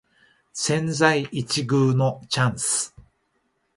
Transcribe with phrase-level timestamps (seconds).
[0.51, 2.95] 千載一遇のチャンス